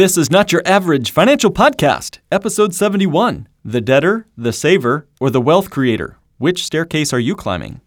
[0.00, 5.42] This is not your average financial podcast, episode 71 The Debtor, the Saver, or the
[5.42, 6.16] Wealth Creator.
[6.38, 7.82] Which staircase are you climbing?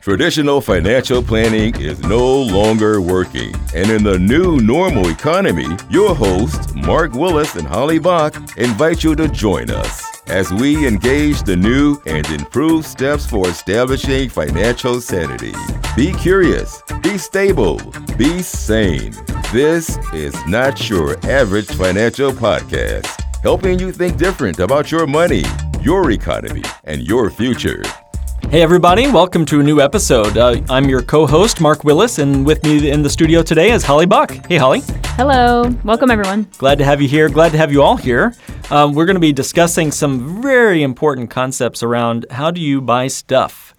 [0.00, 3.54] Traditional financial planning is no longer working.
[3.74, 9.14] And in the new normal economy, your hosts, Mark Willis and Holly Buck, invite you
[9.16, 15.52] to join us as we engage the new and improved steps for establishing financial sanity.
[15.94, 17.78] Be curious, be stable,
[18.16, 19.12] be sane.
[19.52, 25.44] This is not your average financial podcast, helping you think different about your money,
[25.82, 27.82] your economy, and your future.
[28.48, 30.36] Hey, everybody, welcome to a new episode.
[30.36, 33.84] Uh, I'm your co host, Mark Willis, and with me in the studio today is
[33.84, 34.32] Holly Buck.
[34.48, 34.82] Hey, Holly.
[35.16, 35.68] Hello.
[35.84, 36.48] Welcome, everyone.
[36.58, 37.28] Glad to have you here.
[37.28, 38.34] Glad to have you all here.
[38.70, 43.06] Um, we're going to be discussing some very important concepts around how do you buy
[43.06, 43.74] stuff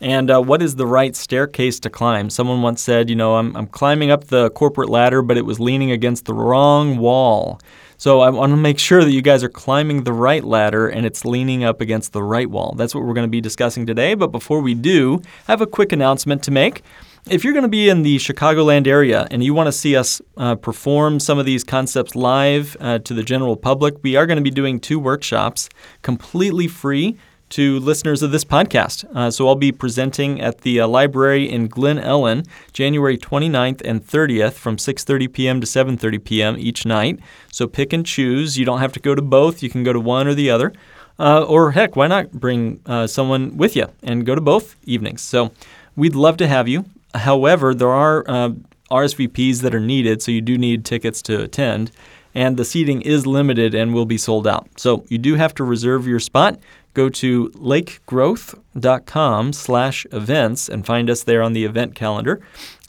[0.00, 2.28] and uh, what is the right staircase to climb.
[2.28, 5.60] Someone once said, you know, I'm, I'm climbing up the corporate ladder, but it was
[5.60, 7.60] leaning against the wrong wall.
[8.02, 11.06] So I want to make sure that you guys are climbing the right ladder and
[11.06, 12.74] it's leaning up against the right wall.
[12.76, 14.14] That's what we're going to be discussing today.
[14.14, 16.82] But before we do, I have a quick announcement to make.
[17.30, 20.20] If you're going to be in the Chicagoland area and you want to see us
[20.36, 24.34] uh, perform some of these concepts live uh, to the general public, we are going
[24.36, 25.68] to be doing two workshops
[26.02, 27.16] completely free
[27.52, 29.04] to listeners of this podcast.
[29.14, 34.04] Uh, so I'll be presenting at the uh, library in Glen Ellyn, January 29th and
[34.04, 35.60] 30th from 6:30 p.m.
[35.60, 36.56] to 7:30 p.m.
[36.58, 37.20] each night.
[37.52, 38.58] So pick and choose.
[38.58, 39.62] You don't have to go to both.
[39.62, 40.72] You can go to one or the other.
[41.18, 45.20] Uh, or heck, why not bring uh, someone with you and go to both evenings?
[45.20, 45.52] So
[45.94, 46.86] we'd love to have you.
[47.14, 48.50] However, there are uh,
[48.90, 51.92] RSVPs that are needed, so you do need tickets to attend
[52.34, 54.68] and the seating is limited and will be sold out.
[54.76, 56.58] So you do have to reserve your spot
[56.94, 62.40] go to lakegrowth.com slash events and find us there on the event calendar.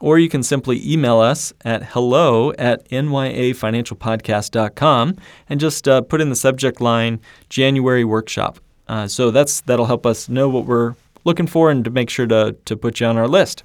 [0.02, 5.16] Or you can simply email us at hello at nyafinancialpodcast.com
[5.50, 8.60] and just uh, put in the subject line January workshop.
[8.88, 12.28] Uh, so that's that'll help us know what we're looking for and to make sure
[12.28, 13.64] to, to put you on our list.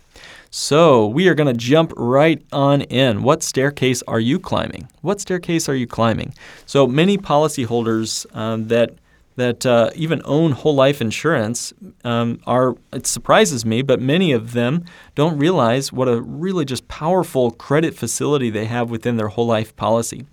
[0.50, 3.24] So we are going to jump right on in.
[3.24, 4.88] What staircase are you climbing?
[5.02, 6.34] What staircase are you climbing?
[6.66, 8.90] So many policyholders um, that–
[9.38, 11.72] that uh, even own whole life insurance
[12.04, 14.84] um, are it surprises me but many of them
[15.14, 19.74] don't realize what a really just powerful credit facility they have within their whole life
[19.76, 20.26] policy.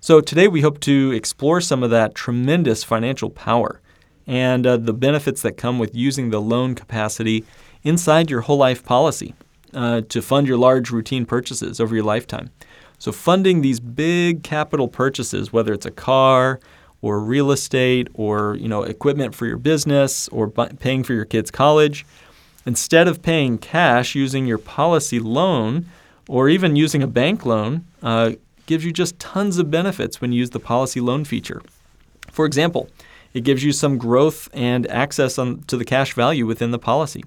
[0.00, 3.80] So today we hope to explore some of that tremendous financial power
[4.26, 7.44] and uh, the benefits that come with using the loan capacity
[7.84, 9.34] inside your whole life policy
[9.72, 12.50] uh, to fund your large routine purchases over your lifetime.
[12.98, 16.58] So funding these big capital purchases whether it's a car
[17.02, 21.24] or real estate or you know equipment for your business or bu- paying for your
[21.26, 22.06] kids' college,
[22.64, 25.84] instead of paying cash using your policy loan
[26.28, 28.30] or even using a bank loan, uh,
[28.66, 31.60] gives you just tons of benefits when you use the policy loan feature.
[32.30, 32.88] For example,
[33.34, 37.24] it gives you some growth and access on, to the cash value within the policy.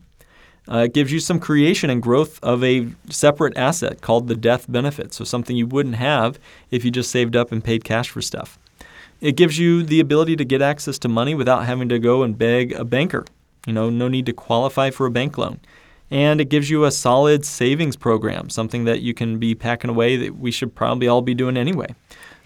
[0.67, 4.65] Uh, it gives you some creation and growth of a separate asset called the death
[4.67, 6.39] benefit, so something you wouldn't have
[6.71, 8.57] if you just saved up and paid cash for stuff.
[9.21, 12.37] It gives you the ability to get access to money without having to go and
[12.37, 13.25] beg a banker.
[13.65, 15.59] You know, no need to qualify for a bank loan.
[16.11, 20.17] And it gives you a solid savings program, something that you can be packing away
[20.17, 21.95] that we should probably all be doing anyway.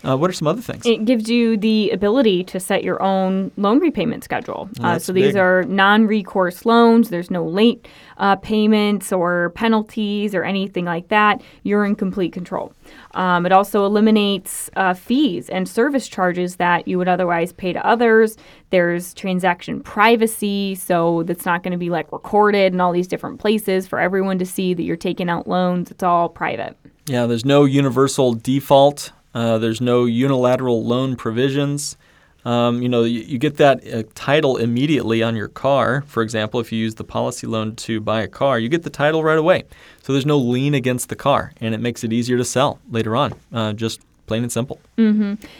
[0.08, 0.86] Uh, what are some other things?
[0.86, 4.70] It gives you the ability to set your own loan repayment schedule.
[4.80, 5.38] uh, so these big.
[5.38, 7.10] are non recourse loans.
[7.10, 7.88] There's no late
[8.18, 11.42] uh, payments or penalties or anything like that.
[11.64, 12.74] You're in complete control.
[13.14, 17.86] Um, it also eliminates uh, fees and service charges that you would otherwise pay to
[17.86, 18.38] others.
[18.70, 23.40] There's transaction privacy, so that's not going to be like recorded in all these different
[23.40, 25.92] places for everyone to see that you're taking out loans.
[25.92, 26.78] It's all private.
[27.08, 29.12] Yeah, there's no universal default.
[29.34, 31.98] Uh, there's no unilateral loan provisions.
[32.46, 36.02] Um, you know, you, you get that uh, title immediately on your car.
[36.08, 38.90] For example, if you use the policy loan to buy a car, you get the
[38.90, 39.64] title right away.
[40.04, 43.16] So there's no lien against the car, and it makes it easier to sell later
[43.16, 43.34] on.
[43.52, 44.80] Uh, just plain and simple.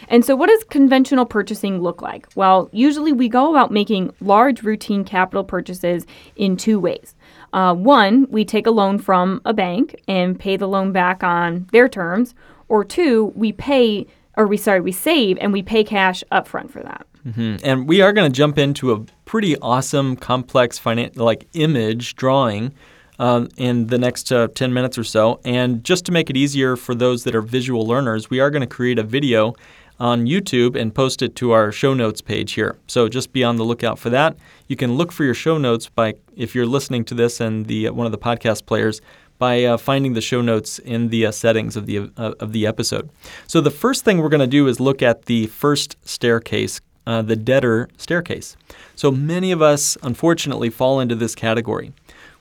[0.08, 2.28] And so, what does conventional purchasing look like?
[2.34, 6.06] Well, usually we go about making large routine capital purchases
[6.36, 7.14] in two ways.
[7.52, 11.66] Uh, one, we take a loan from a bank and pay the loan back on
[11.72, 12.34] their terms,
[12.70, 14.06] or two, we pay,
[14.36, 17.06] or we sorry, we save and we pay cash upfront for that.
[17.28, 17.60] Mhm.
[17.62, 22.72] And we are going to jump into a pretty awesome, complex, finan- like image drawing
[23.18, 25.40] um, in the next uh, 10 minutes or so.
[25.44, 28.62] And just to make it easier for those that are visual learners, we are going
[28.62, 29.52] to create a video
[29.98, 32.78] on YouTube and post it to our show notes page here.
[32.86, 34.36] So just be on the lookout for that.
[34.68, 37.90] You can look for your show notes by if you're listening to this and the
[37.90, 39.02] one of the podcast players
[39.40, 42.66] by uh, finding the show notes in the uh, settings of the uh, of the
[42.66, 43.10] episode.
[43.48, 47.22] So the first thing we're going to do is look at the first staircase, uh,
[47.22, 48.56] the debtor staircase.
[48.94, 51.92] So many of us, unfortunately, fall into this category.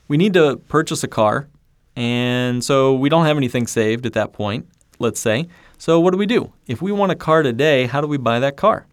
[0.08, 1.48] We need to purchase a car,
[1.96, 4.68] and so we don't have anything saved at that point.
[5.00, 5.48] Let's say.
[5.78, 6.52] So what do we do?
[6.68, 8.86] If we want a car today, how do we buy that car?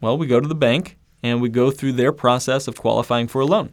[0.00, 3.40] Well, we go to the bank and we go through their process of qualifying for
[3.40, 3.72] a loan.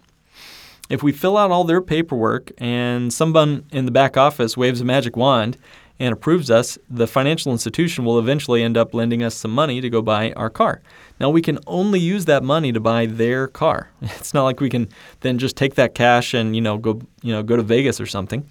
[0.89, 4.85] If we fill out all their paperwork and someone in the back office waves a
[4.85, 5.55] magic wand
[5.99, 9.89] and approves us, the financial institution will eventually end up lending us some money to
[9.89, 10.81] go buy our car.
[11.19, 13.91] Now we can only use that money to buy their car.
[14.01, 14.89] It's not like we can
[15.19, 18.07] then just take that cash and you know go you know go to Vegas or
[18.07, 18.47] something.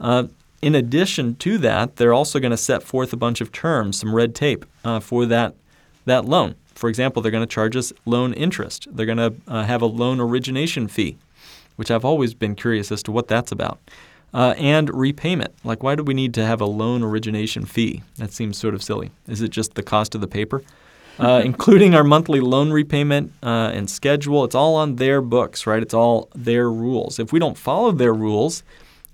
[0.00, 0.24] Uh,
[0.62, 4.14] in addition to that, they're also going to set forth a bunch of terms, some
[4.14, 5.54] red tape uh, for that
[6.06, 6.54] that loan.
[6.74, 8.88] For example, they're going to charge us loan interest.
[8.90, 11.18] They're going to uh, have a loan origination fee
[11.76, 13.78] which I've always been curious as to what that's about.
[14.32, 15.54] Uh, and repayment.
[15.62, 18.02] Like, why do we need to have a loan origination fee?
[18.16, 19.12] That seems sort of silly.
[19.28, 20.62] Is it just the cost of the paper?
[21.20, 24.44] Uh, including our monthly loan repayment uh, and schedule.
[24.44, 25.80] It's all on their books, right?
[25.80, 27.20] It's all their rules.
[27.20, 28.64] If we don't follow their rules,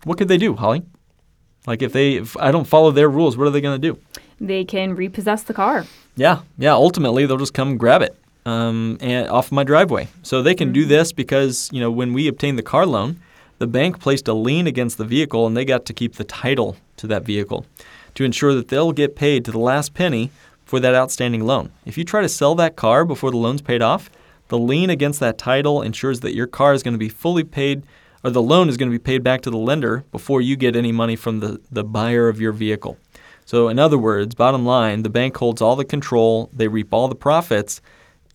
[0.04, 0.82] what could they do, Holly?
[1.66, 4.00] Like, if they, if I don't follow their rules, what are they going to do?
[4.40, 5.84] They can repossess the car.
[6.16, 6.72] Yeah, yeah.
[6.72, 8.16] Ultimately, they'll just come grab it
[8.50, 10.08] um, and off my driveway.
[10.22, 10.74] So they can mm-hmm.
[10.74, 13.20] do this because you know when we obtained the car loan,
[13.58, 16.76] the bank placed a lien against the vehicle, and they got to keep the title
[16.96, 17.66] to that vehicle
[18.14, 20.30] to ensure that they'll get paid to the last penny
[20.64, 21.70] for that outstanding loan.
[21.84, 24.10] If you try to sell that car before the loan's paid off,
[24.48, 27.82] the lien against that title ensures that your car is going to be fully paid
[28.22, 30.76] or the loan is going to be paid back to the lender before you get
[30.76, 32.98] any money from the, the buyer of your vehicle.
[33.46, 37.08] So, in other words, bottom line, the bank holds all the control, they reap all
[37.08, 37.80] the profits,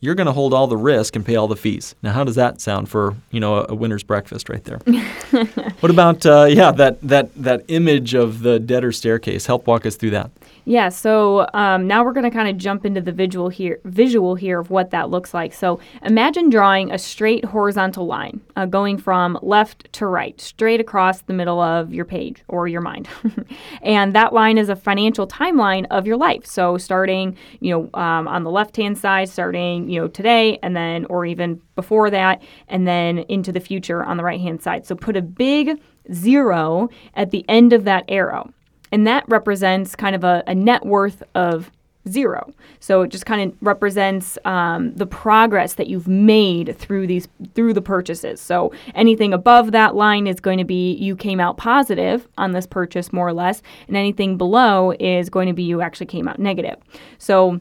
[0.01, 1.95] you're going to hold all the risk and pay all the fees.
[2.03, 4.79] Now, how does that sound for you know a, a winner's breakfast right there?
[5.79, 9.45] what about uh, yeah that that that image of the debtor staircase?
[9.45, 10.31] Help walk us through that.
[10.67, 14.33] Yeah, so um, now we're going to kind of jump into the visual here, visual
[14.33, 15.53] here of what that looks like.
[15.53, 21.21] So imagine drawing a straight horizontal line uh, going from left to right, straight across
[21.21, 23.07] the middle of your page or your mind,
[23.83, 26.47] and that line is a financial timeline of your life.
[26.47, 31.05] So starting, you know, um, on the left-hand side, starting, you know, today, and then
[31.05, 34.87] or even before that, and then into the future on the right-hand side.
[34.87, 35.79] So put a big
[36.11, 38.51] zero at the end of that arrow
[38.95, 41.69] and that represents kind of a, a net worth of
[42.07, 42.53] zero.
[42.79, 47.73] So it just kind of represents um, the progress that you've made through these through
[47.73, 48.39] the purchases.
[48.39, 52.65] So anything above that line is going to be you came out positive on this
[52.65, 56.39] purchase more or less, and anything below is going to be you actually came out
[56.39, 56.77] negative.
[57.17, 57.59] So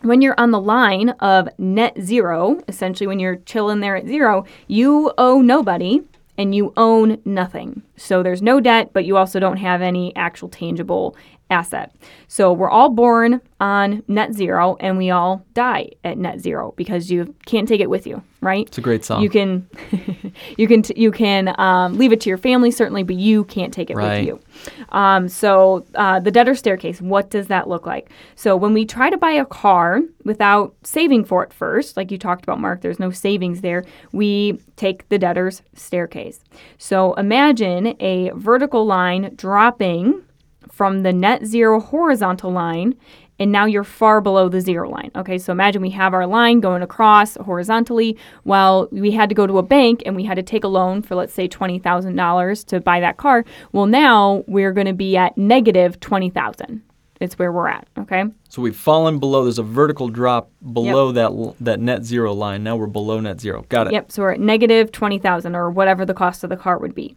[0.00, 4.46] when you're on the line of net zero, essentially when you're chilling there at zero,
[4.66, 6.00] you owe nobody
[6.40, 7.82] and you own nothing.
[7.98, 11.14] So there's no debt, but you also don't have any actual tangible
[11.50, 11.94] asset.
[12.28, 17.10] So we're all born on net zero and we all die at net zero because
[17.10, 18.66] you can't take it with you, right?
[18.66, 19.22] It's a great song.
[19.22, 19.68] You can
[20.56, 23.74] you can t- you can um, leave it to your family certainly, but you can't
[23.74, 24.20] take it right.
[24.20, 24.40] with you.
[24.90, 28.10] Um, so uh, the debtor staircase, what does that look like?
[28.36, 32.18] So when we try to buy a car without saving for it first, like you
[32.18, 33.84] talked about, Mark, there's no savings there.
[34.12, 36.40] We take the debtor's staircase.
[36.78, 40.22] So imagine a vertical line dropping
[40.80, 42.96] from the net zero horizontal line
[43.38, 45.10] and now you're far below the zero line.
[45.14, 49.46] Okay, so imagine we have our line going across horizontally Well, we had to go
[49.46, 52.80] to a bank and we had to take a loan for, let's say, $20,000 to
[52.80, 53.44] buy that car.
[53.72, 56.80] Well, now we're going to be at negative 20,000.
[57.20, 57.86] It's where we're at.
[57.98, 58.24] Okay.
[58.48, 59.44] So we've fallen below.
[59.44, 61.14] There's a vertical drop below yep.
[61.14, 62.64] that that net zero line.
[62.64, 63.66] Now we're below net zero.
[63.68, 63.92] Got it.
[63.92, 64.10] Yep.
[64.10, 67.14] So we're at negative twenty thousand or whatever the cost of the car would be.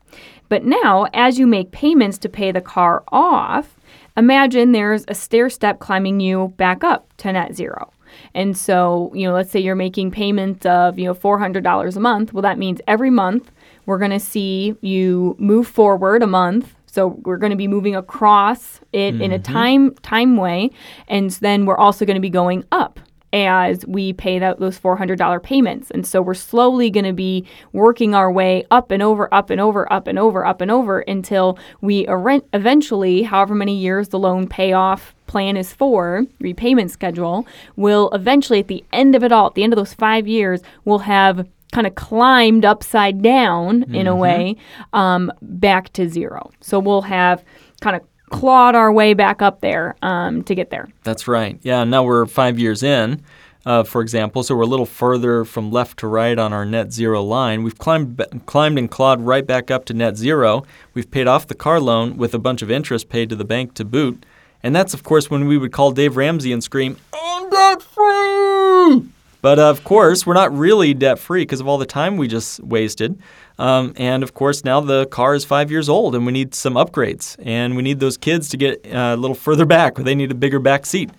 [0.49, 3.77] But now, as you make payments to pay the car off,
[4.17, 7.91] imagine there's a stair step climbing you back up to net zero.
[8.33, 12.31] And so, you know, let's say you're making payments of, you know, $400 a month.
[12.31, 13.51] Well, that means every month
[13.87, 17.95] we're going to see you move forward a month so we're going to be moving
[17.95, 19.21] across it mm-hmm.
[19.23, 19.51] in a mm-hmm.
[19.51, 20.69] time time way,
[21.07, 22.99] and then we're also going to be going up
[23.33, 25.89] as we pay that, those $400 payments.
[25.89, 29.59] And so we're slowly going to be working our way up and over, up and
[29.59, 34.47] over, up and over, up and over until we eventually, however many years the loan
[34.47, 39.55] payoff plan is for, repayment schedule, will eventually, at the end of it all, at
[39.55, 43.95] the end of those five years, we'll have kind of climbed upside down mm-hmm.
[43.95, 44.19] in a mm-hmm.
[44.19, 44.55] way
[44.93, 46.51] um, back to zero.
[46.61, 47.43] So we'll have
[47.81, 50.87] kind of clawed our way back up there um, to get there.
[51.03, 51.59] That's right.
[51.63, 51.83] Yeah.
[51.83, 53.21] Now we're five years in.
[53.65, 56.91] uh, for example, so we're a little further from left to right on our net
[56.91, 57.63] zero line.
[57.63, 60.65] We've climbed, climbed and clawed right back up to net zero.
[60.93, 63.73] We've paid off the car loan with a bunch of interest paid to the bank
[63.75, 64.25] to boot.
[64.61, 69.09] And that's, of course, when we would call Dave Ramsey and scream, I'm debt free!
[69.43, 72.61] But of course, we're not really debt free because of all the time we just
[72.63, 73.19] wasted.
[73.59, 76.75] Um, and of course, now the car is five years old and we need some
[76.75, 77.35] upgrades.
[77.43, 80.31] And we need those kids to get uh, a little further back or they need
[80.31, 81.11] a bigger back seat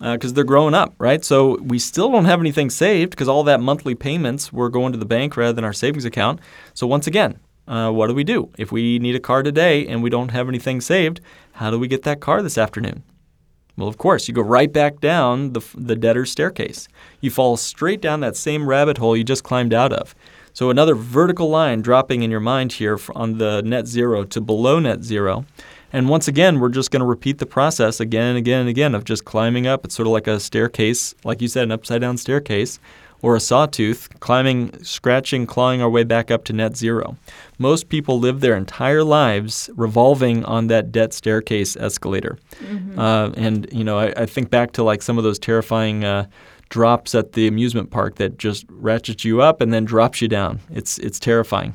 [0.00, 1.22] because uh, they're growing up, right?
[1.22, 4.98] So we still don't have anything saved because all that monthly payments were going to
[4.98, 6.40] the bank rather than our savings account.
[6.72, 8.48] So once again, uh, what do we do?
[8.56, 11.20] If we need a car today and we don't have anything saved,
[11.52, 13.02] how do we get that car this afternoon?
[13.78, 16.88] Well, of course, you go right back down the, the debtor's staircase.
[17.20, 20.16] You fall straight down that same rabbit hole you just climbed out of.
[20.52, 24.80] So another vertical line dropping in your mind here on the net zero to below
[24.80, 25.44] net zero.
[25.92, 28.96] And once again, we're just going to repeat the process again and again and again
[28.96, 29.84] of just climbing up.
[29.84, 32.80] It's sort of like a staircase, like you said, an upside down staircase
[33.22, 37.16] or a sawtooth, climbing, scratching, clawing our way back up to net zero.
[37.58, 42.38] Most people live their entire lives revolving on that debt staircase escalator.
[42.62, 42.98] Mm-hmm.
[42.98, 46.26] Uh, and, you know, I, I, think back to like some of those terrifying uh,
[46.68, 50.60] drops at the amusement park that just ratchets you up and then drops you down.
[50.70, 51.74] It's, it's terrifying.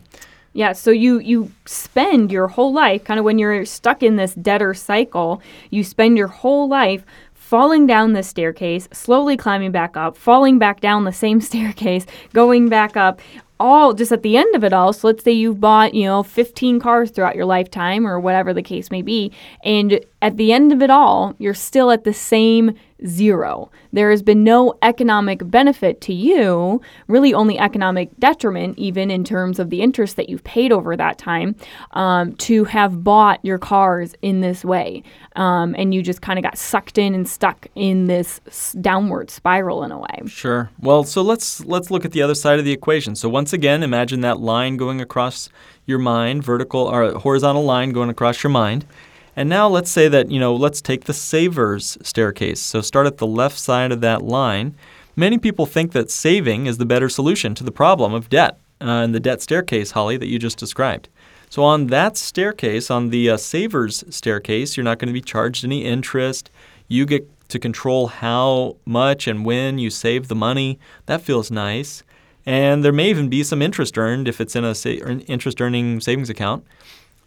[0.55, 4.35] Yeah, so you you spend your whole life kind of when you're stuck in this
[4.35, 7.03] debtor cycle, you spend your whole life
[7.43, 12.69] falling down the staircase, slowly climbing back up, falling back down the same staircase, going
[12.69, 13.21] back up,
[13.59, 14.93] all just at the end of it all.
[14.93, 18.63] So let's say you've bought, you know, 15 cars throughout your lifetime or whatever the
[18.63, 19.31] case may be,
[19.63, 23.69] and at the end of it all, you're still at the same zero.
[23.91, 29.59] There has been no economic benefit to you, really only economic detriment, even in terms
[29.59, 31.55] of the interest that you've paid over that time,
[31.91, 35.03] um, to have bought your cars in this way.
[35.35, 38.39] Um, and you just kind of got sucked in and stuck in this
[38.81, 40.21] downward spiral in a way.
[40.27, 40.69] Sure.
[40.79, 43.15] Well, so let's let's look at the other side of the equation.
[43.15, 45.49] So once again, imagine that line going across
[45.85, 48.85] your mind, vertical or horizontal line going across your mind.
[49.35, 52.61] And now let's say that, you know, let's take the savers staircase.
[52.61, 54.75] So start at the left side of that line.
[55.15, 58.85] Many people think that saving is the better solution to the problem of debt uh,
[58.85, 61.09] and the debt staircase, Holly, that you just described.
[61.49, 65.63] So on that staircase, on the uh, savers staircase, you're not going to be charged
[65.63, 66.49] any interest.
[66.87, 70.79] You get to control how much and when you save the money.
[71.05, 72.03] That feels nice.
[72.45, 76.01] And there may even be some interest earned if it's in a sa- interest earning
[76.01, 76.65] savings account.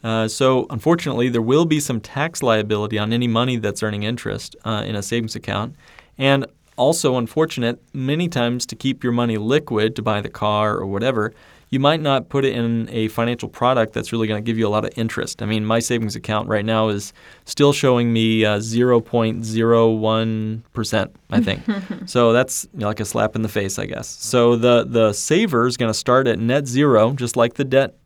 [0.04, 4.54] Uh, so, unfortunately, there will be some tax liability on any money that's earning interest
[4.64, 5.74] uh, in a savings account.
[6.18, 10.86] And also, unfortunate, many times to keep your money liquid to buy the car or
[10.86, 11.32] whatever,
[11.70, 14.68] you might not put it in a financial product that's really going to give you
[14.68, 15.42] a lot of interest.
[15.42, 17.12] I mean, my savings account right now is
[17.44, 21.62] still showing me uh, 0.01%, I think.
[22.08, 24.08] so that's you know, like a slap in the face, I guess.
[24.08, 27.96] So the, the saver is going to start at net zero, just like the debt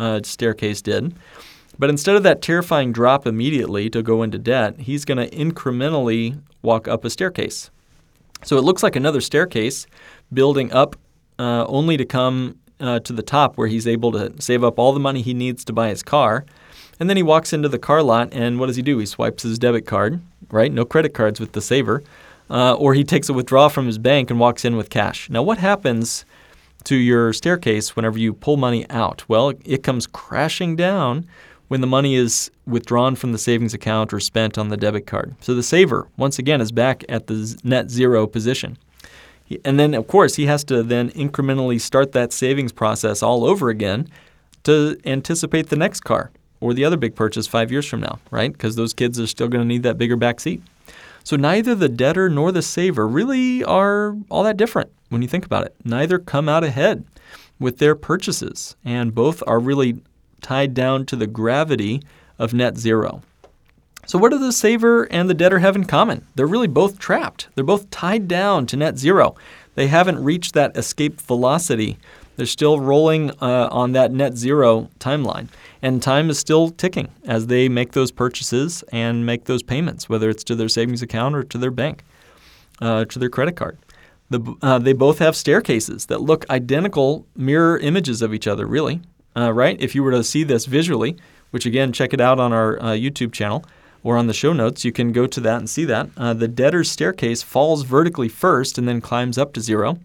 [0.00, 1.14] uh, staircase did.
[1.78, 6.40] But instead of that terrifying drop immediately to go into debt, he's going to incrementally
[6.62, 7.70] walk up a staircase.
[8.42, 9.86] So it looks like another staircase
[10.32, 10.96] building up
[11.38, 14.92] uh, only to come uh, to the top where he's able to save up all
[14.92, 16.44] the money he needs to buy his car.
[16.98, 18.98] And then he walks into the car lot, and what does he do?
[18.98, 20.70] He swipes his debit card, right?
[20.70, 22.02] No credit cards with the saver.
[22.50, 25.30] Uh, or he takes a withdrawal from his bank and walks in with cash.
[25.30, 26.24] Now, what happens
[26.84, 29.24] to your staircase whenever you pull money out?
[29.28, 31.26] Well, it comes crashing down
[31.68, 35.36] when the money is withdrawn from the savings account or spent on the debit card.
[35.40, 38.76] So the saver, once again, is back at the net zero position.
[39.64, 43.68] And then, of course, he has to then incrementally start that savings process all over
[43.68, 44.08] again
[44.64, 48.52] to anticipate the next car or the other big purchase five years from now, right?
[48.52, 50.62] Because those kids are still going to need that bigger back seat.
[51.24, 55.44] So neither the debtor nor the saver really are all that different when you think
[55.44, 55.74] about it.
[55.84, 57.04] Neither come out ahead
[57.58, 60.02] with their purchases, and both are really
[60.40, 62.02] tied down to the gravity
[62.38, 63.22] of net zero.
[64.06, 66.26] So, what do the saver and the debtor have in common?
[66.34, 67.48] They're really both trapped.
[67.54, 69.36] They're both tied down to net zero.
[69.74, 71.98] They haven't reached that escape velocity.
[72.40, 75.48] They're still rolling uh, on that net zero timeline.
[75.82, 80.30] And time is still ticking as they make those purchases and make those payments, whether
[80.30, 82.02] it's to their savings account or to their bank,
[82.80, 83.76] uh, to their credit card.
[84.30, 89.02] The, uh, they both have staircases that look identical mirror images of each other, really
[89.36, 89.76] uh, right?
[89.80, 91.16] If you were to see this visually,
[91.50, 93.64] which again, check it out on our uh, YouTube channel
[94.02, 96.08] or on the show notes, you can go to that and see that.
[96.16, 99.98] Uh, the debtor's staircase falls vertically first and then climbs up to zero.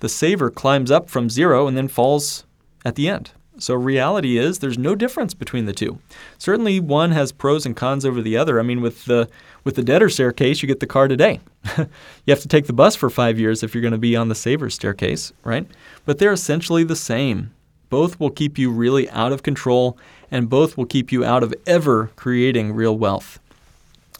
[0.00, 2.44] The saver climbs up from zero and then falls
[2.84, 3.32] at the end.
[3.58, 5.98] So reality is there's no difference between the two.
[6.38, 8.60] Certainly one has pros and cons over the other.
[8.60, 9.28] I mean with the
[9.64, 11.40] with the debtor staircase you get the car today.
[11.76, 11.88] you
[12.28, 14.34] have to take the bus for 5 years if you're going to be on the
[14.36, 15.66] saver staircase, right?
[16.04, 17.52] But they're essentially the same.
[17.90, 19.98] Both will keep you really out of control
[20.30, 23.40] and both will keep you out of ever creating real wealth.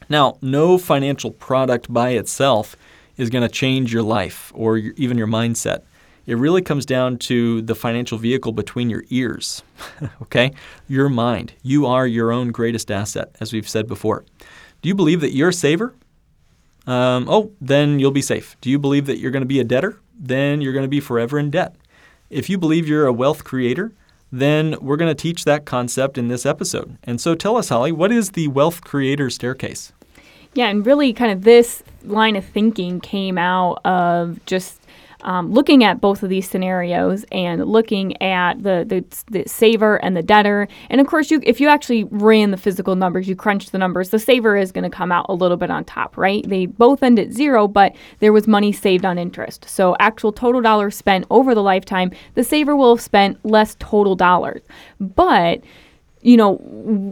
[0.08, 2.76] Now, no financial product by itself
[3.18, 5.82] is going to change your life or your, even your mindset.
[6.26, 9.62] It really comes down to the financial vehicle between your ears,
[10.22, 10.52] okay?
[10.86, 11.52] Your mind.
[11.62, 14.24] You are your own greatest asset, as we've said before.
[14.80, 15.94] Do you believe that you're a saver?
[16.86, 18.56] Um, oh, then you'll be safe.
[18.60, 19.98] Do you believe that you're going to be a debtor?
[20.18, 21.76] Then you're going to be forever in debt.
[22.30, 23.92] If you believe you're a wealth creator,
[24.30, 26.98] then we're going to teach that concept in this episode.
[27.04, 29.92] And so tell us, Holly, what is the wealth creator staircase?
[30.54, 34.80] Yeah, and really kind of this line of thinking came out of just
[35.22, 40.16] um, looking at both of these scenarios and looking at the, the, the saver and
[40.16, 40.68] the debtor.
[40.90, 44.10] And of course, you if you actually ran the physical numbers, you crunch the numbers,
[44.10, 46.48] the saver is going to come out a little bit on top, right?
[46.48, 49.68] They both end at zero, but there was money saved on interest.
[49.68, 54.14] So actual total dollars spent over the lifetime, the saver will have spent less total
[54.14, 54.62] dollars.
[55.00, 55.62] But
[56.22, 56.56] you know,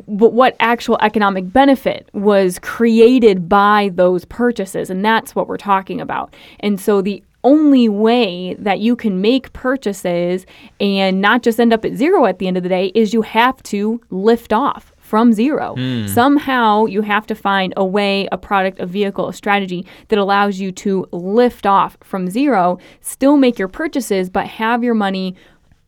[0.09, 6.01] but what actual economic benefit was created by those purchases, and that's what we're talking
[6.01, 6.35] about.
[6.61, 10.45] And so the only way that you can make purchases
[10.81, 13.23] and not just end up at zero at the end of the day is you
[13.23, 15.77] have to lift off from zero.
[15.77, 16.09] Mm.
[16.09, 20.59] Somehow you have to find a way, a product, a vehicle, a strategy that allows
[20.59, 25.37] you to lift off from zero, still make your purchases, but have your money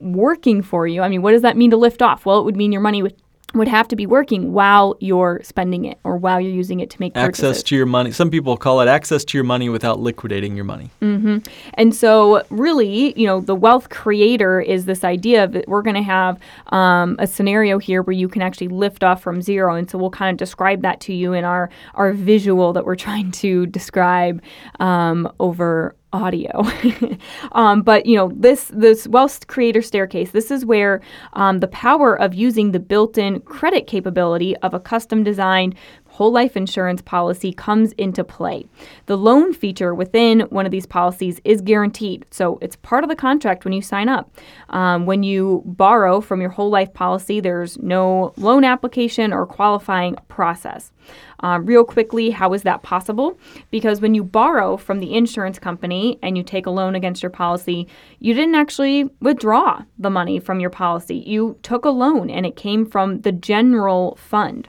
[0.00, 1.02] working for you.
[1.02, 2.26] I mean, what does that mean to lift off?
[2.26, 3.14] Well, it would mean your money would
[3.54, 7.00] would have to be working while you're spending it or while you're using it to
[7.00, 7.62] make access purchases.
[7.62, 8.12] to your money.
[8.12, 10.90] Some people call it access to your money without liquidating your money.
[11.00, 11.38] Mm-hmm.
[11.74, 16.02] And so, really, you know, the wealth creator is this idea that we're going to
[16.02, 19.74] have um, a scenario here where you can actually lift off from zero.
[19.74, 22.96] And so, we'll kind of describe that to you in our our visual that we're
[23.08, 24.42] trying to describe
[24.78, 26.64] um, over audio.
[27.52, 30.30] um, but you know this this wealth creator staircase.
[30.30, 31.00] This is where
[31.34, 35.74] um, the power of using the built-in credit capability of a custom designed
[36.18, 38.66] whole life insurance policy comes into play.
[39.06, 43.14] The loan feature within one of these policies is guaranteed, so it's part of the
[43.14, 44.28] contract when you sign up.
[44.70, 50.16] Um, when you borrow from your whole life policy, there's no loan application or qualifying
[50.26, 50.90] process.
[51.38, 53.38] Um, real quickly, how is that possible?
[53.70, 57.30] Because when you borrow from the insurance company and you take a loan against your
[57.30, 57.86] policy,
[58.18, 61.18] you didn't actually withdraw the money from your policy.
[61.18, 64.68] You took a loan and it came from the general fund.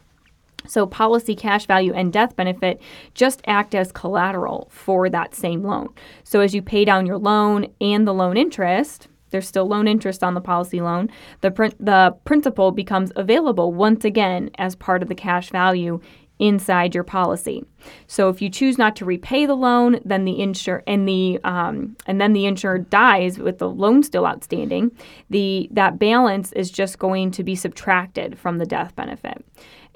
[0.69, 2.81] So, policy cash value and death benefit
[3.13, 5.89] just act as collateral for that same loan.
[6.23, 10.23] So, as you pay down your loan and the loan interest, there's still loan interest
[10.23, 11.09] on the policy loan.
[11.41, 15.99] The, pr- the principal becomes available once again as part of the cash value
[16.39, 17.63] inside your policy.
[18.07, 21.97] So if you choose not to repay the loan, then the insure and the um,
[22.07, 24.91] and then the insured dies with the loan still outstanding,
[25.29, 29.45] the that balance is just going to be subtracted from the death benefit.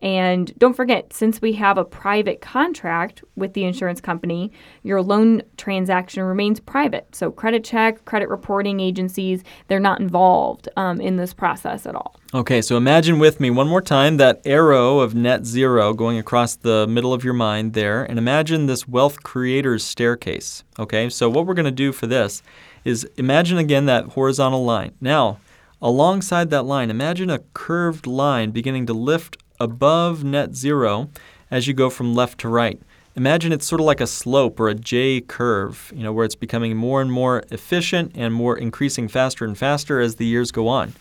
[0.04, 4.52] And don't forget, since we have a private contract with the insurance company,
[4.84, 7.16] your loan transaction remains private.
[7.16, 12.20] So, credit check, credit reporting agencies, they're not involved um, in this process at all.
[12.34, 16.56] Okay, so imagine with me one more time that arrow of net zero going across
[16.58, 20.66] the middle of your mind there, and imagine this wealth creator's staircase.
[20.78, 22.44] Okay, so what we're going to do for this
[22.84, 24.92] is imagine again that horizontal line.
[25.00, 25.40] Now,
[25.82, 31.10] alongside that line, imagine a curved line beginning to lift above net zero
[31.50, 32.82] as you go from left to right.
[33.16, 36.36] Imagine it's sort of like a slope or a J curve, you know, where it's
[36.36, 40.68] becoming more and more efficient and more increasing faster and faster as the years go
[40.68, 40.94] on.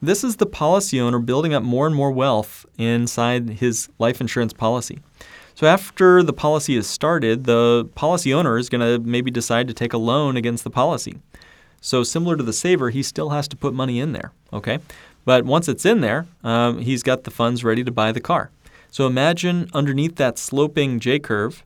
[0.00, 4.52] This is the policy owner building up more and more wealth inside his life insurance
[4.52, 5.00] policy.
[5.56, 9.74] So after the policy is started, the policy owner is going to maybe decide to
[9.74, 11.18] take a loan against the policy.
[11.80, 14.78] So similar to the saver, he still has to put money in there, okay?
[15.28, 18.50] But once it's in there, um, he's got the funds ready to buy the car.
[18.90, 21.62] So imagine underneath that sloping J curve,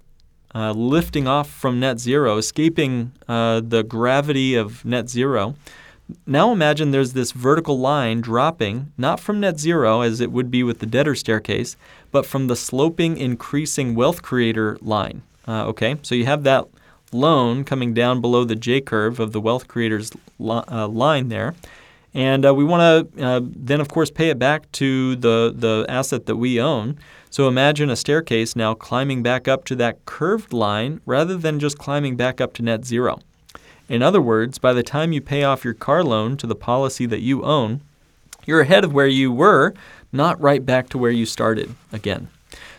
[0.53, 5.55] uh, lifting off from net zero, escaping uh, the gravity of net zero.
[6.27, 10.65] Now imagine there's this vertical line dropping, not from net zero as it would be
[10.65, 11.77] with the debtor staircase,
[12.11, 15.23] but from the sloping, increasing wealth creator line.
[15.47, 16.67] Uh, okay, so you have that
[17.13, 21.55] loan coming down below the J curve of the wealth creator's li- uh, line there.
[22.15, 25.87] And uh, we want to uh, then, of course, pay it back to the, the
[25.89, 26.99] asset that we own.
[27.31, 31.79] So imagine a staircase now climbing back up to that curved line rather than just
[31.79, 33.21] climbing back up to net zero.
[33.89, 37.07] In other words, by the time you pay off your car loan to the policy
[37.07, 37.81] that you own,
[38.45, 39.73] You're ahead of where you were,
[40.11, 42.29] not right back to where you started again.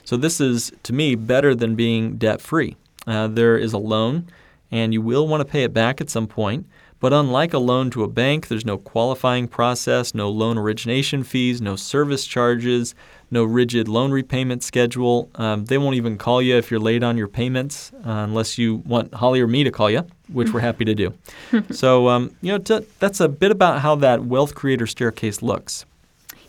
[0.04, 2.76] So, this is, to me, better than being debt free.
[3.08, 4.28] Uh, there is a loan,
[4.72, 6.68] and you will want to pay it back at some point.
[7.04, 11.62] But unlike a loan to a bank, there's no qualifying process, no loan origination fees,
[11.62, 12.96] no service charges,
[13.30, 15.30] no rigid loan repayment schedule.
[15.36, 18.76] Um, they won't even call you if you're late on your payments uh, unless you
[18.86, 21.14] want Holly or me to call you, which we're happy to do.
[21.72, 25.86] so, um, you know, t- that's a bit about how that wealth creator staircase looks.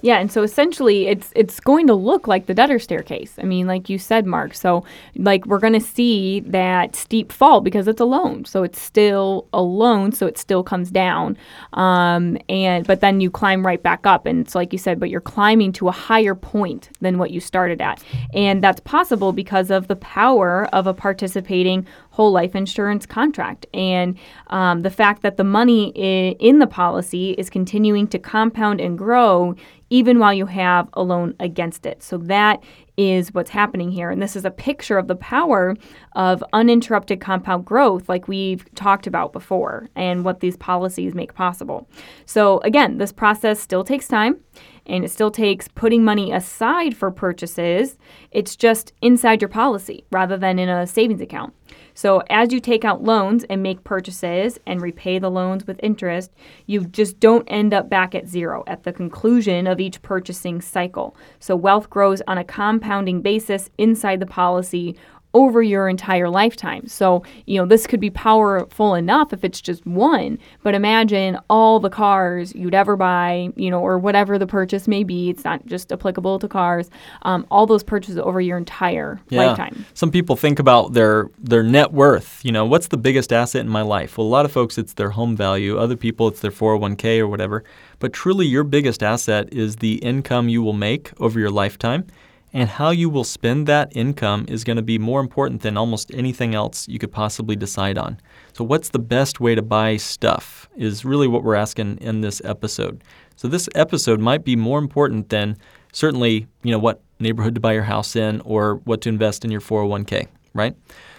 [0.05, 3.37] Yeah, and so essentially it's it's going to look like the debtor staircase.
[3.39, 4.53] I mean, like you said, Mark.
[4.53, 4.85] So
[5.17, 8.45] like we're going to see that steep fall because it's a loan.
[8.45, 11.39] So it's still a loan, so it still comes down.
[11.73, 15.09] Um, and but then you climb right back up and it's like you said, but
[15.09, 18.05] you're climbing to a higher point than what you started at.
[18.35, 24.17] And that's possible because of the power of a participating whole life insurance contract and
[24.47, 28.97] um, the fact that the money I- in the policy is continuing to compound and
[28.97, 29.57] grow
[29.91, 32.03] even while you have a loan against it.
[32.05, 32.63] So that
[32.97, 34.11] is what's happening here.
[34.11, 35.75] And this is a picture of the power
[36.15, 41.89] of uninterrupted compound growth, like we've talked about before, and what these policies make possible.
[42.27, 44.39] So, again, this process still takes time
[44.87, 47.99] and it still takes putting money aside for purchases.
[48.31, 51.53] It's just inside your policy rather than in a savings account.
[51.95, 56.33] So, as you take out loans and make purchases and repay the loans with interest,
[56.67, 61.17] you just don't end up back at zero at the conclusion of each purchasing cycle.
[61.39, 64.97] So, wealth grows on a compounding basis inside the policy
[65.35, 66.87] over your entire lifetime.
[66.87, 71.81] So, you know, this could be powerful enough if it's just one, but imagine all
[71.81, 75.31] the cars you'd ever buy, you know, or whatever the purchase may be.
[75.31, 76.89] It's not just applicable to cars.
[77.23, 79.85] Um, all those purchases over your entire lifetime.
[79.95, 82.41] Some people think about their their net worth.
[82.45, 84.17] You know, what's the biggest asset in my life?
[84.17, 85.77] Well, a lot of folks it's their home value.
[85.77, 87.65] Other people it's their 401k or whatever.
[87.99, 92.07] But truly, your biggest asset is the income you will make over your lifetime.
[92.55, 96.15] And how you will spend that income is going to be more important than almost
[96.15, 98.21] anything else you could possibly decide on.
[98.53, 102.41] So, what's the best way to buy stuff is really what we're asking in this
[102.45, 103.03] episode.
[103.35, 105.57] So, this episode might be more important than
[105.93, 109.51] certainly, you know, what neighborhood to buy your house in or what to invest in
[109.51, 110.77] your 401k, right?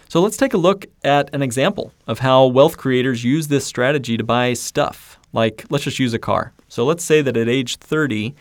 [0.07, 4.15] So, let's take a look at an example of how wealth creators use this strategy
[4.15, 5.19] to buy stuff.
[5.33, 6.53] Like, let's just use a car.
[6.69, 8.33] So, let's say that at age 30,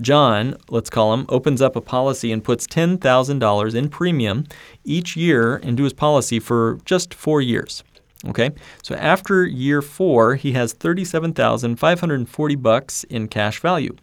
[0.00, 4.46] John, let's call him, opens up a policy and puts $10,000 in premium
[4.84, 7.82] each year into his policy for just four years.
[8.26, 8.50] Okay,
[8.82, 13.94] so after year four, he has 37,540 bucks in cash value,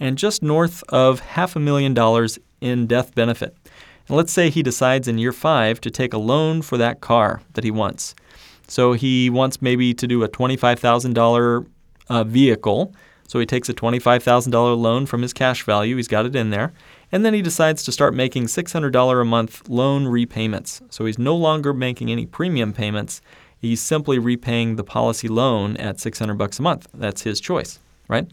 [0.00, 3.54] and just north of half a million dollars in death benefit.
[4.08, 7.42] And let's say he decides in year five to take a loan for that car
[7.54, 8.14] that he wants.
[8.68, 11.66] So he wants maybe to do a $25,000
[12.08, 12.94] uh, vehicle
[13.28, 16.72] so he takes a $25,000 loan from his cash value, he's got it in there,
[17.12, 20.80] and then he decides to start making $600 a month loan repayments.
[20.88, 23.20] So he's no longer making any premium payments.
[23.60, 26.88] He's simply repaying the policy loan at 600 bucks a month.
[26.94, 28.26] That's his choice, right?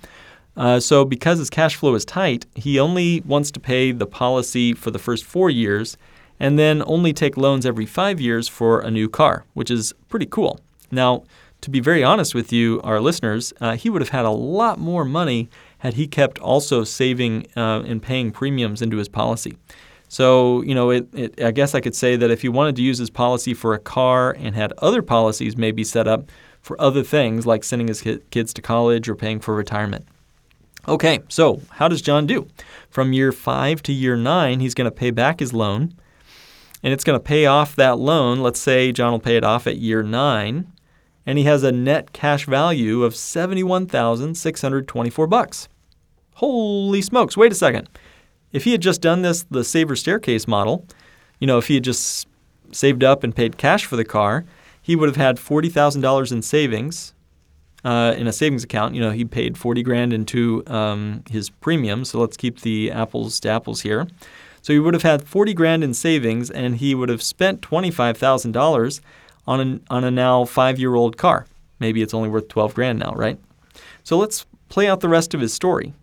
[0.55, 4.73] Uh, so because his cash flow is tight, he only wants to pay the policy
[4.73, 5.97] for the first four years
[6.39, 10.25] and then only take loans every five years for a new car, which is pretty
[10.25, 10.61] cool.
[10.89, 11.23] Now,
[11.65, 14.77] to be very honest with you, our listeners, uh, he would have had a lot
[14.77, 15.49] more money
[15.79, 19.57] had he kept also saving uh, and paying premiums into his policy.
[20.07, 22.83] So, you know, it, it, I guess I could say that if he wanted to
[22.83, 27.01] use his policy for a car and had other policies maybe set up for other
[27.01, 30.07] things like sending his kids to college or paying for retirement.
[30.87, 32.47] Okay, so how does John do?
[32.91, 35.95] From year five to year nine, he's going to pay back his loan,
[36.83, 38.41] and it's going to pay off that loan.
[38.41, 40.71] Let's say John will pay it off at year nine
[41.25, 45.69] and he has a net cash value of 71,624 bucks.
[46.35, 47.89] Holy smokes, wait a second.
[48.51, 50.85] If he had just done this the saver staircase model,
[51.39, 52.27] you know, if he had just
[52.71, 54.45] saved up and paid cash for the car,
[54.81, 57.13] he would have had $40,000 in savings
[57.83, 58.95] uh, in a savings account.
[58.95, 63.39] You know, he paid 40 grand into um, his premium, so let's keep the apples
[63.41, 64.07] to apples here.
[64.61, 69.01] So he would have had 40 grand in savings and he would have spent $25,000
[69.47, 71.45] on a, on a now five year old car.
[71.79, 73.37] Maybe it's only worth 12 grand now, right?
[74.03, 75.93] So let's play out the rest of his story.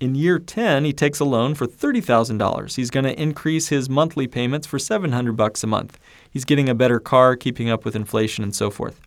[0.00, 2.74] In year 10, he takes a loan for $30,000.
[2.74, 6.00] He's going to increase his monthly payments for 700 bucks a month.
[6.28, 9.00] He's getting a better car, keeping up with inflation and so forth.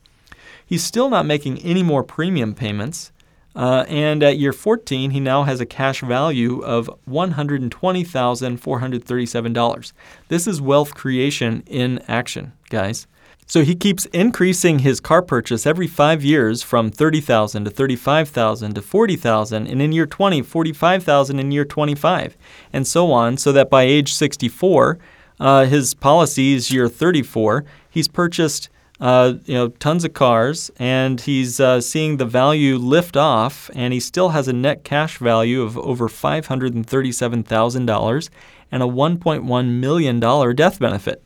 [0.65, 3.11] He's still not making any more premium payments.
[3.55, 9.93] Uh, and at year 14, he now has a cash value of $120,437.
[10.29, 13.05] This is wealth creation in action, guys.
[13.47, 18.81] So he keeps increasing his car purchase every five years from 30,000 to 35,000 to
[18.81, 22.35] 40,000, and in year 20, 45,000 in year 25,
[22.73, 24.97] and so on, so that by age 64,
[25.39, 31.21] uh, his policy is year 34, he's purchased uh, you know tons of cars, and
[31.21, 35.61] he's uh, seeing the value lift off, and he still has a net cash value
[35.61, 38.29] of over $537,000
[38.71, 40.19] and a $1.1 million
[40.55, 41.21] death benefit.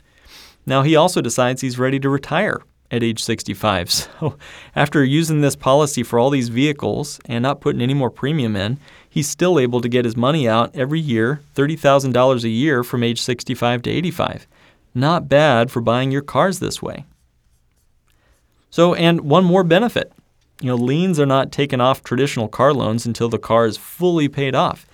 [0.65, 3.89] Now, he also decides he's ready to retire at age 65.
[4.19, 4.37] So,
[4.75, 8.77] after using this policy for all these vehicles and not putting any more premium in,
[9.09, 13.21] he's still able to get his money out every year, $30,000 a year from age
[13.21, 14.47] 65 to 85.
[14.93, 17.05] Not bad for buying your cars this way.
[18.69, 20.11] So, and one more benefit.
[20.61, 24.27] You know, liens are not taken off traditional car loans until the car is fully
[24.27, 24.85] paid off.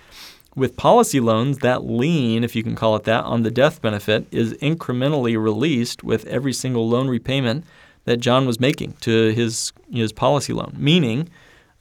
[0.55, 4.25] With policy loans, that lien, if you can call it that, on the death benefit
[4.31, 7.65] is incrementally released with every single loan repayment
[8.05, 10.73] that John was making to his his policy loan.
[10.77, 11.27] Meaning,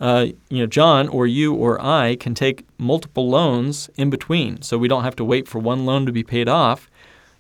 [0.00, 4.76] uh, you know, John or you or I can take multiple loans in between, so
[4.76, 6.90] we don't have to wait for one loan to be paid off.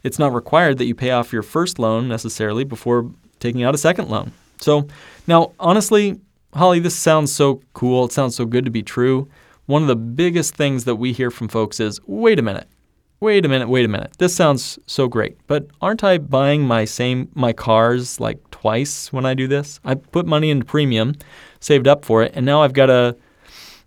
[0.04, 3.78] It's not required that you pay off your first loan necessarily before taking out a
[3.78, 4.32] second loan.
[4.60, 4.86] So
[5.26, 6.20] now, honestly,
[6.52, 8.04] Holly, this sounds so cool.
[8.04, 9.28] It sounds so good to be true
[9.66, 12.68] one of the biggest things that we hear from folks is wait a minute,
[13.20, 14.12] wait a minute, wait a minute.
[14.18, 19.24] This sounds so great, but aren't I buying my same my cars like twice when
[19.24, 19.80] I do this?
[19.84, 21.14] I put money into premium,
[21.60, 23.16] saved up for it, and now I've got to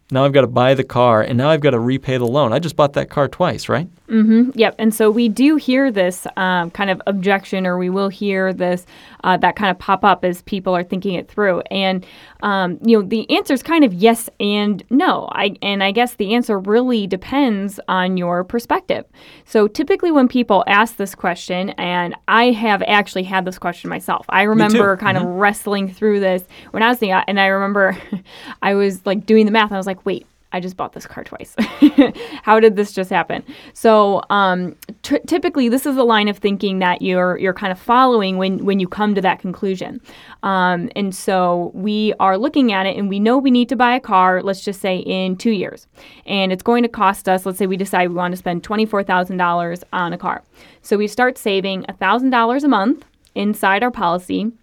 [0.10, 2.54] now I've got to buy the car, and now I've got to repay the loan.
[2.54, 3.90] I just bought that car twice, right?
[4.08, 4.52] Mm-hmm.
[4.56, 4.76] Yep.
[4.80, 8.86] And so we do hear this um, kind of objection, or we will hear this
[9.26, 11.62] uh, that kind of pop up as people are thinking it through.
[11.72, 12.06] And
[12.42, 15.28] um, you know, the answer is kind of yes and no.
[15.34, 19.04] I and I guess the answer really depends on your perspective.
[19.44, 24.26] So typically, when people ask this question, and I have actually had this question myself.
[24.30, 25.28] I remember kind mm-hmm.
[25.28, 27.98] of wrestling through this when I was the, and I remember
[28.62, 29.72] I was like doing the math.
[29.72, 31.56] And I was like, wait I just bought this car twice.
[32.44, 33.44] How did this just happen?
[33.74, 37.78] So, um, t- typically, this is a line of thinking that you're you're kind of
[37.78, 40.00] following when when you come to that conclusion.
[40.44, 43.94] Um, and so, we are looking at it, and we know we need to buy
[43.96, 44.42] a car.
[44.42, 45.86] Let's just say in two years,
[46.26, 47.46] and it's going to cost us.
[47.46, 50.44] Let's say we decide we want to spend twenty four thousand dollars on a car.
[50.82, 53.04] So we start saving thousand dollars a month
[53.36, 54.54] inside our policy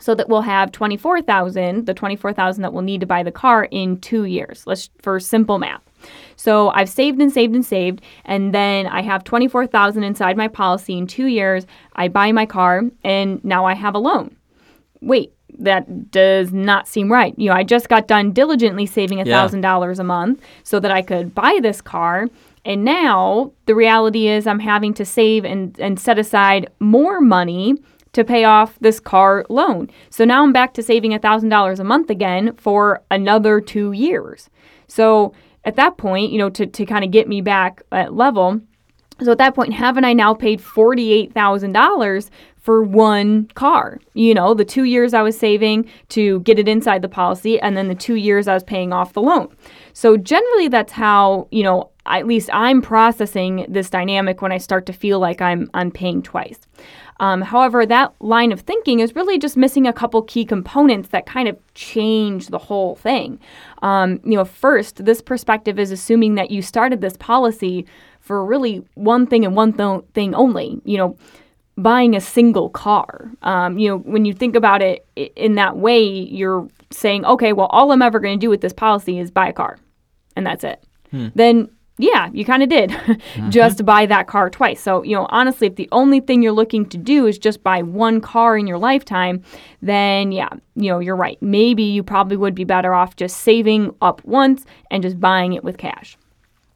[0.00, 4.00] so that we'll have 24,000, the 24,000 that we'll need to buy the car in
[4.00, 4.64] 2 years.
[4.66, 5.82] Let's for simple math.
[6.36, 10.96] So I've saved and saved and saved and then I have 24,000 inside my policy
[10.96, 11.66] in 2 years.
[11.94, 14.36] I buy my car and now I have a loan.
[15.00, 17.34] Wait, that does not seem right.
[17.36, 20.00] You know, I just got done diligently saving $1,000 yeah.
[20.00, 22.28] a month so that I could buy this car.
[22.64, 27.76] And now the reality is I'm having to save and, and set aside more money
[28.12, 29.90] to pay off this car loan.
[30.10, 34.48] So now I'm back to saving $1,000 a month again for another two years.
[34.86, 35.32] So
[35.64, 38.60] at that point, you know, to, to kind of get me back at level,
[39.20, 43.98] so at that point, haven't I now paid $48,000 for one car?
[44.14, 47.76] You know, the two years I was saving to get it inside the policy, and
[47.76, 49.48] then the two years I was paying off the loan.
[49.92, 54.86] So generally, that's how, you know, at least I'm processing this dynamic when I start
[54.86, 56.60] to feel like I'm, I'm paying twice.
[57.20, 61.26] Um, however, that line of thinking is really just missing a couple key components that
[61.26, 63.40] kind of change the whole thing.
[63.82, 67.86] Um, you know, first, this perspective is assuming that you started this policy
[68.20, 70.80] for really one thing and one th- thing only.
[70.84, 71.16] You know,
[71.76, 73.30] buying a single car.
[73.42, 77.66] Um, you know, when you think about it in that way, you're saying, okay, well,
[77.66, 79.78] all I'm ever going to do with this policy is buy a car,
[80.36, 80.84] and that's it.
[81.10, 81.28] Hmm.
[81.34, 83.50] Then yeah, you kind of did mm-hmm.
[83.50, 84.80] just buy that car twice.
[84.80, 87.82] So, you know, honestly, if the only thing you're looking to do is just buy
[87.82, 89.42] one car in your lifetime,
[89.82, 91.40] then yeah, you know, you're right.
[91.42, 95.64] Maybe you probably would be better off just saving up once and just buying it
[95.64, 96.16] with cash.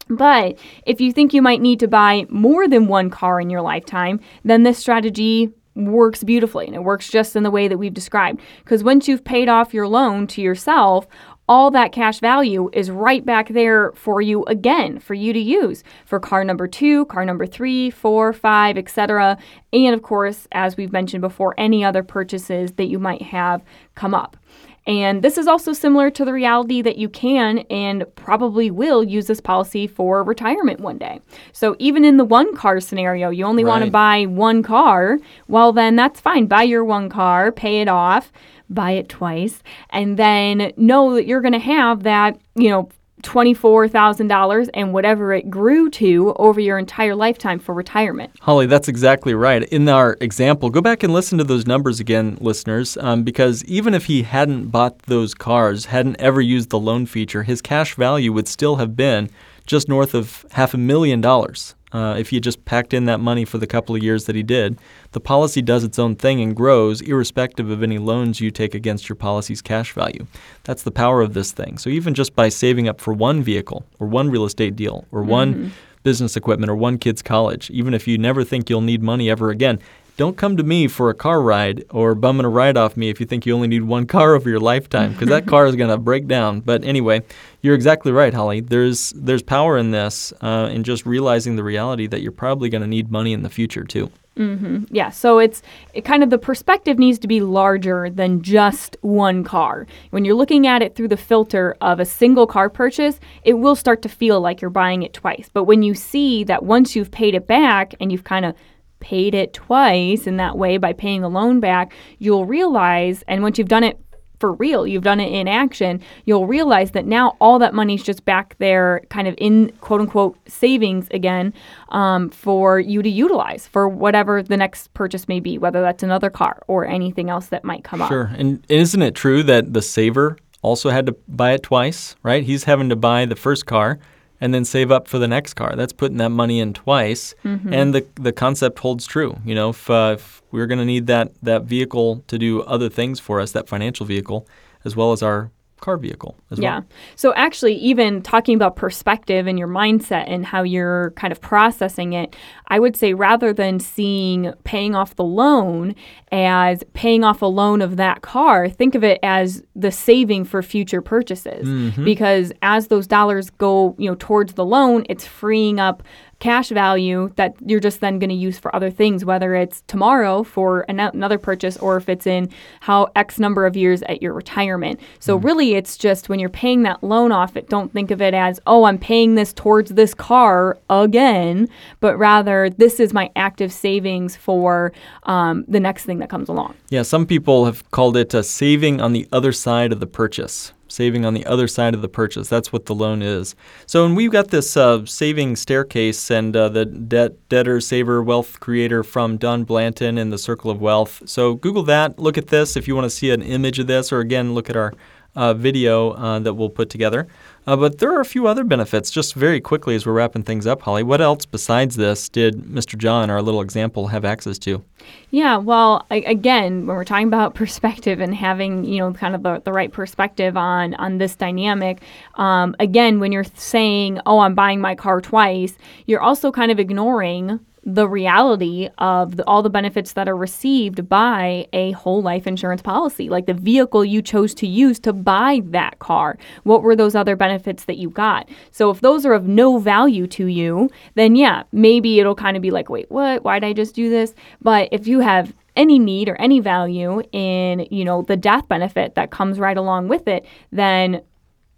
[0.08, 3.62] But if you think you might need to buy more than one car in your
[3.62, 7.94] lifetime, then this strategy works beautifully and it works just in the way that we've
[7.94, 8.40] described.
[8.58, 11.06] Because once you've paid off your loan to yourself,
[11.52, 15.84] all that cash value is right back there for you again for you to use
[16.06, 19.36] for car number two, car number three, four, five, etc.
[19.70, 23.62] And of course, as we've mentioned before, any other purchases that you might have
[23.94, 24.38] come up.
[24.86, 29.26] And this is also similar to the reality that you can and probably will use
[29.26, 31.20] this policy for retirement one day.
[31.52, 33.70] So, even in the one car scenario, you only right.
[33.70, 36.46] want to buy one car, well, then that's fine.
[36.46, 38.32] Buy your one car, pay it off,
[38.74, 42.88] buy it twice, and then know that you're going to have that, you know,
[43.22, 48.32] $24,000 and whatever it grew to over your entire lifetime for retirement.
[48.40, 49.62] Holly, that's exactly right.
[49.64, 53.94] In our example, go back and listen to those numbers again, listeners, um, because even
[53.94, 58.32] if he hadn't bought those cars, hadn't ever used the loan feature, his cash value
[58.32, 59.30] would still have been
[59.66, 61.74] just north of half a million dollars.
[61.92, 64.34] Uh, if he had just packed in that money for the couple of years that
[64.34, 64.78] he did,
[65.12, 69.08] the policy does its own thing and grows irrespective of any loans you take against
[69.08, 70.26] your policy's cash value.
[70.64, 71.78] That's the power of this thing.
[71.78, 75.22] So even just by saving up for one vehicle or one real estate deal or
[75.22, 75.68] one mm-hmm.
[76.02, 79.50] business equipment or one kid's college, even if you never think you'll need money ever
[79.50, 79.78] again,
[80.16, 83.20] don't come to me for a car ride or bumming a ride off me if
[83.20, 85.90] you think you only need one car over your lifetime because that car is going
[85.90, 86.60] to break down.
[86.60, 87.22] But anyway,
[87.60, 88.60] you're exactly right, Holly.
[88.60, 92.82] There's there's power in this uh, in just realizing the reality that you're probably going
[92.82, 94.10] to need money in the future too.
[94.36, 94.84] Mm-hmm.
[94.90, 95.60] Yeah, so it's
[95.92, 99.86] it kind of the perspective needs to be larger than just one car.
[100.10, 103.76] When you're looking at it through the filter of a single car purchase, it will
[103.76, 105.50] start to feel like you're buying it twice.
[105.52, 108.54] But when you see that once you've paid it back and you've kind of
[109.02, 113.58] paid it twice in that way by paying the loan back, you'll realize, and once
[113.58, 113.98] you've done it
[114.38, 118.24] for real, you've done it in action, you'll realize that now all that money's just
[118.24, 121.54] back there, kind of in quote unquote savings again,
[121.90, 126.30] um, for you to utilize for whatever the next purchase may be, whether that's another
[126.30, 128.04] car or anything else that might come sure.
[128.04, 128.10] up.
[128.10, 128.30] Sure.
[128.36, 132.42] And isn't it true that the saver also had to buy it twice, right?
[132.42, 134.00] He's having to buy the first car
[134.42, 135.76] and then save up for the next car.
[135.76, 137.72] That's putting that money in twice, mm-hmm.
[137.72, 139.38] and the the concept holds true.
[139.44, 142.88] You know, if, uh, if we're going to need that that vehicle to do other
[142.88, 144.48] things for us, that financial vehicle,
[144.84, 146.78] as well as our car vehicle as yeah.
[146.78, 146.86] well.
[147.16, 152.14] So actually even talking about perspective and your mindset and how you're kind of processing
[152.14, 152.34] it,
[152.68, 155.94] I would say rather than seeing paying off the loan
[156.30, 160.62] as paying off a loan of that car, think of it as the saving for
[160.62, 161.68] future purchases.
[161.68, 162.04] Mm-hmm.
[162.04, 166.02] Because as those dollars go, you know, towards the loan, it's freeing up
[166.42, 170.42] cash value that you're just then going to use for other things, whether it's tomorrow
[170.42, 172.50] for an- another purchase or if it's in
[172.80, 174.98] how X number of years at your retirement.
[175.20, 175.44] So mm.
[175.44, 178.58] really, it's just when you're paying that loan off, it don't think of it as
[178.66, 181.68] oh I'm paying this towards this car again,
[182.00, 186.74] but rather this is my active savings for um, the next thing that comes along.
[186.90, 190.72] Yeah, some people have called it a saving on the other side of the purchase
[190.92, 192.48] saving on the other side of the purchase.
[192.48, 193.54] That's what the loan is.
[193.86, 198.60] So, and we've got this uh, saving staircase and uh, the debt debtor saver wealth
[198.60, 201.22] creator from Don Blanton in the Circle of Wealth.
[201.26, 202.18] So, Google that.
[202.18, 204.68] Look at this if you want to see an image of this, or again, look
[204.70, 204.92] at our
[205.34, 207.26] uh, video uh, that we'll put together.
[207.66, 209.10] Uh, but there are a few other benefits.
[209.10, 212.98] Just very quickly as we're wrapping things up, Holly, what else besides this did Mr.
[212.98, 214.84] John, our little example, have access to?
[215.30, 219.42] Yeah, well, I, again, when we're talking about perspective and having you know kind of
[219.42, 222.02] the, the right perspective on on this dynamic,
[222.34, 226.80] um, again, when you're saying, "Oh, I'm buying my car twice," you're also kind of
[226.80, 232.46] ignoring the reality of the, all the benefits that are received by a whole life
[232.46, 236.38] insurance policy, like the vehicle you chose to use to buy that car.
[236.62, 238.48] What were those other benefits that you got?
[238.70, 242.62] So if those are of no value to you, then yeah, maybe it'll kind of
[242.62, 243.42] be like, wait, what?
[243.42, 244.34] Why did I just do this?
[244.60, 249.14] But if you have any need or any value in you know the death benefit
[249.14, 251.22] that comes right along with it then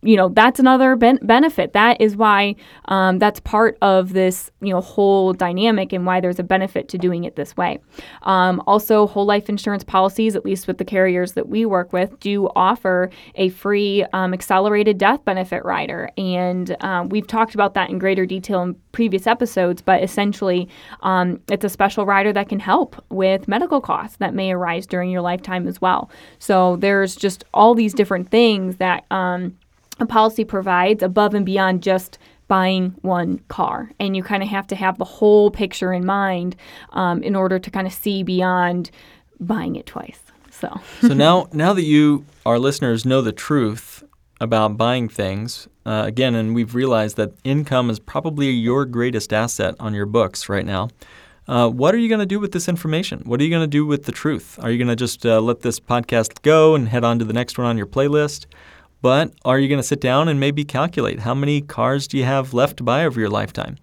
[0.04, 1.72] you know that's another ben- benefit.
[1.72, 6.38] That is why um, that's part of this you know whole dynamic and why there's
[6.38, 7.80] a benefit to doing it this way.
[8.22, 12.18] Um, also whole life insurance policies at least with the carriers that we work with
[12.20, 16.10] do offer a free um, accelerated death benefit rider.
[16.18, 20.68] And um, we've talked about that in greater detail in previous episodes but essentially
[21.00, 25.10] um, it's a special rider that can help with medical costs that may arise during
[25.10, 26.10] your lifetime as well.
[26.38, 29.56] So there's just all these different things that um,
[30.00, 33.90] a policy provides above and beyond just buying one car.
[33.98, 36.56] And you kind of have to have the whole picture in mind
[36.90, 38.90] um, in order to kind of see beyond
[39.40, 40.20] buying it twice.
[40.50, 44.04] So, so now, now that you, our listeners, know the truth
[44.40, 49.74] about buying things, uh, again, and we've realized that income is probably your greatest asset
[49.80, 50.90] on your books right now.
[51.46, 53.20] Uh, what are you going to do with this information?
[53.24, 54.58] What are you going to do with the truth?
[54.62, 57.34] Are you going to just uh, let this podcast go and head on to the
[57.34, 58.46] next one on your playlist?
[59.04, 62.24] But are you going to sit down and maybe calculate how many cars do you
[62.24, 63.76] have left to buy over your lifetime?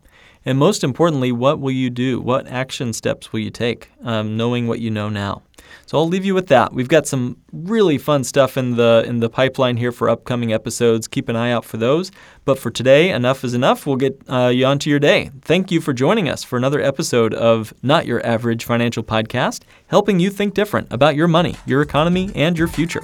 [0.46, 2.20] And most importantly, what will you do?
[2.20, 5.44] What action steps will you take, um, knowing what you know now?
[5.86, 6.74] So I'll leave you with that.
[6.74, 11.08] We've got some really fun stuff in the in the pipeline here for upcoming episodes.
[11.08, 12.12] Keep an eye out for those.
[12.44, 13.86] But for today, enough is enough.
[13.86, 15.30] We'll get uh, you on to your day.
[15.44, 20.20] Thank you for joining us for another episode of Not Your Average Financial Podcast, helping
[20.20, 23.04] you think different about your money, your economy, and your future.